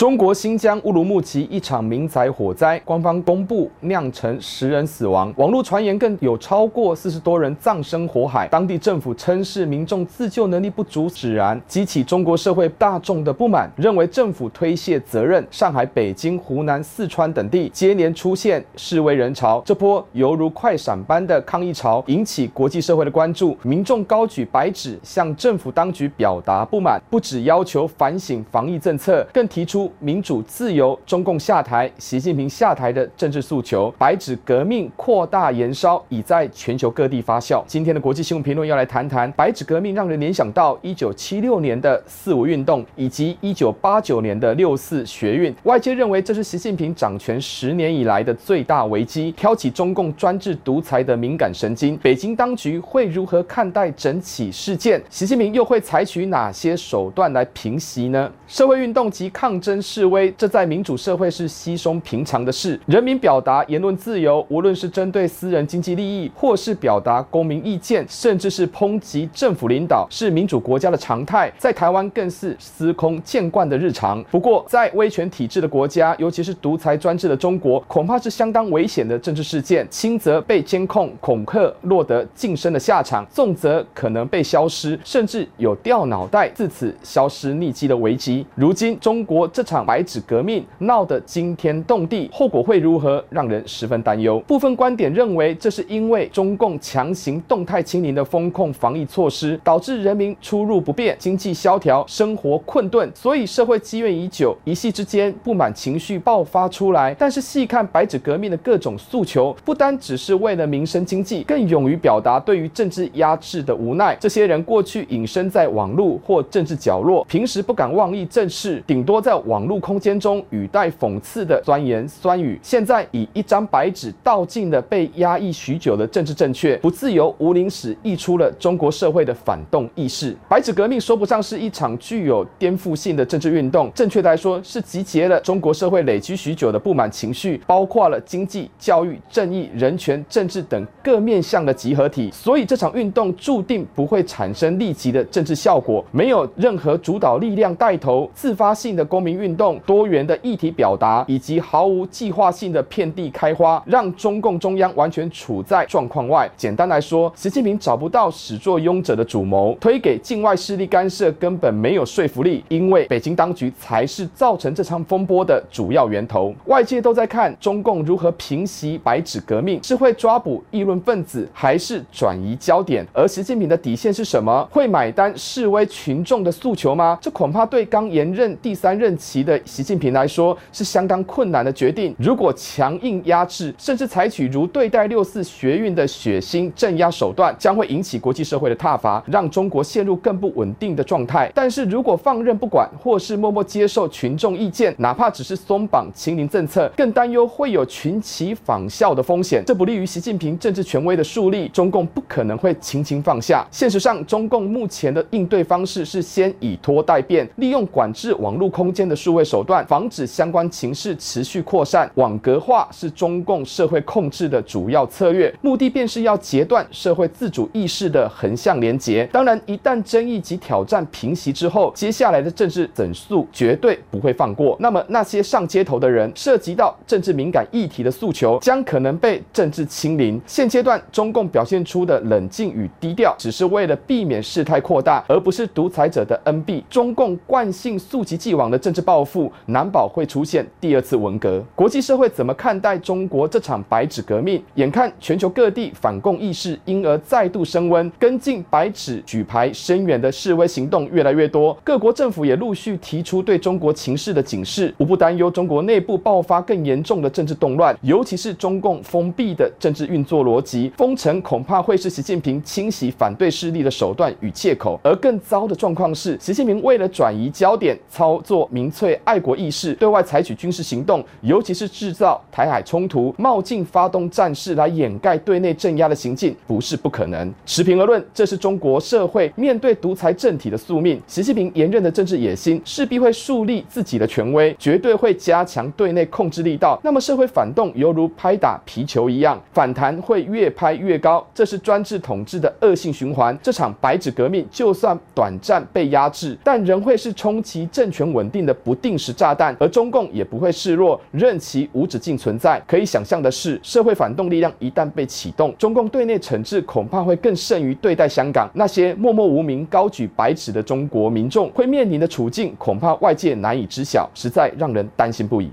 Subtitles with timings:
[0.00, 8.48] 中国新疆乌鲁木齐一场民宅火灾，官方公布酿成十人死亡，网络传言更有超过四十多人葬身火海。
[8.48, 15.46] 当地政府称是民众自救能力不足使然，激起中国社会大众的不满，认为政府推卸责任。
[15.50, 29.89] 上海、北京、湖南、四川等地接连出现示威人潮，这波犹如快闪般的抗议潮引起国际社会的关注，民众高举白纸向政府当局表达不满，不只要求反省防疫政策，更提出。
[29.98, 37.62] 民主自由，中共下台，习近平下台的政治诉求，白纸革命扩大延烧，已在全球各地发酵。
[37.66, 45.54] 今天的国际新闻评论要来谈谈白纸革命，让人联想到一九七六年的四五运动，以及一九八九年的六四学运。
[45.64, 51.96] 外界认为这是习近平掌权十年以来的最大危机，挑起中共专制独裁的敏感神经。
[51.98, 55.02] 北京当局会如何看待整起事件？
[55.08, 58.30] 习近平又会采取哪些手段来平息呢？
[58.46, 62.78] 社会运动及抗争示威，这在民主社会是稀松平常的事。
[62.86, 71.52] 人民表达言论自由，无论是针对私人经济利益，或是表达公民意见，甚至是抨击政府领导，是民主国家的常态。
[71.58, 74.22] 在台湾更是司空见惯的日常。
[74.30, 79.86] 不过，在威权体制的国家，尤其是独裁专制的中国，恐怕是相当危险的政治事件。
[79.90, 88.46] 轻则被监控、恐吓，落得噤声的下场；重则可能被消失，甚至有掉脑袋、自此消失匿迹的危机。
[88.54, 94.40] 如今，中国这 场白纸革命闹得惊天动地，后果会如何，让人十分担忧。
[94.40, 107.14] 部分观点认为，这是因为中共强行动态清零的风控防疫措施，导致人民出入不便、经济萧条、生活困顿，所以社会积怨已久，一夕之间不满情绪爆发出来。
[107.16, 114.16] 但是细看白纸革命的各种诉求，不单只是为了民生经济，更勇于表达对于政治压制的无奈。
[114.18, 130.34] 这些人过去隐身在网络或政治角落，平时不敢妄议政事，顶多在网网络空间中语带讽刺的酸言酸语，现在以一张白纸道尽了被压抑许久的政治正确，不自由无宁史溢出了中国社会的反动意识。
[130.48, 142.30] 白纸革命说不上是一场具有颠覆性的政治运动，正确来说是集结了中国社会累积许久的不满情绪，包括了经济、教育、正义、人权、政治等各面向的集合体。
[142.32, 156.48] 所以这场运动注定不会产生立即的政治效果，没有任何主导力量带头，自发性的公民运动、多元的议题表达以及毫无计划性的遍地开花，让中共中央完全处在状况外。
[156.56, 166.52] 简单来说，习近平找不到始作俑者的主谋，推给境外势力干涉根本没有说服力，因为北京当局才是造成这场风波的主要源头。
[166.66, 173.06] 外界都在看中共如何平息白纸革命，是会抓捕议论分子，还是转移焦点？
[173.12, 174.68] 而习近平的底线是什么？
[174.70, 177.18] 会买单示威群众的诉求吗？
[177.20, 182.12] 这恐怕对刚延任第三任期的习近平来说是相当困难的决定。
[182.18, 191.50] 如果强硬压制，甚至采取如对待六四学运的血腥镇压手段，将会引起国际社会的挞伐，让中国陷入更不稳定的状态。
[191.54, 201.68] 但是如果放任不管，或是默默接受群众意见，哪怕只是松绑清零政策，更担忧会有群起仿效的风险，这不利于习近平政治权威的树立。
[201.68, 203.66] 中共不可能会轻轻放下。
[203.70, 212.10] 现实上，中共目前的应对方式是先以拖待变，利用管制网络空间的数位手段，防止相关情势持续扩散。
[212.14, 219.26] 网格化是中共社会控制的主要策略，目的便是要截断社会自主意识的横向连结。
[219.26, 224.74] 当然，一旦争议及挑战平息之后，接下来的政治整肃绝对不会放过。
[224.80, 230.40] 那么，那些上街头的人涉及到政治敏感议题的诉求，将可能被政治清零。
[230.46, 236.82] 现阶段，中共表现出的冷静与低调，只是为了避免事态扩大，而不是独裁者的恩庇。
[236.88, 241.60] 中共惯性溯及既往的政治报复，难保会出现第二次文革。
[241.74, 244.62] 国际社会怎么看待中国这场白纸革命？
[244.76, 265.00] 眼看全球各地反共意识因而再度升温，跟进白纸举牌声援的示威行动越来越多，各国政府也陆续提出对中国情势的警示，无不担忧中国内部爆发更严重的政治动乱，尤其是中共封闭的政治运作逻辑，封城恐怕会是习近平清洗反对势力的手段与借口。
[265.02, 277.50] 而更糟的状况是，习近平为了转移焦点，操作民粹爱国意识，对外采取军事行动，尤其是制造台海冲突、冒进发动战事来掩盖对内镇压的行径，不是不可能。
[277.64, 281.18] 持平而论，这是中国社会面对独裁政体的宿命。
[281.26, 287.00] 习近平严任的政治野心，势必会树立自己的权威，绝对会加强对内控制力道。
[287.02, 293.58] 那么社会反动犹如拍打皮球一样，反弹会越拍越高，这是专制统治的恶性循环。
[293.62, 302.82] 这场白纸革命就算短暂被压制，但仍会是冲击政权稳定的不定时炸弹，而中共也不会示弱，任其无止境存在。
[302.88, 315.70] 可以想象的是，社会反动力量一旦被启动，中共对内惩治恐怕会更甚于对待香港那些默默无名、高举白纸的中国民众会面临的处境，恐怕外界难以知晓，实在让人担心不已。